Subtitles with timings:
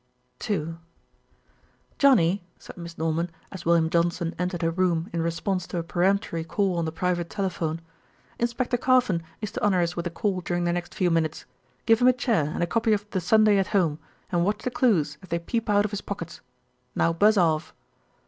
[0.49, 0.77] II
[1.99, 6.43] "Johnnie," said Miss Norman, as William Johnson entered her room in response to a peremptory
[6.43, 7.79] call on the private telephone,
[8.39, 11.45] "Inspector Carfon is to honour us with a call during the next few minutes.
[11.85, 13.99] Give him a chair and a copy of The Sunday at Home,
[14.31, 16.41] and watch the clues as they peep out of his pockets.
[16.95, 17.71] Now buzz off."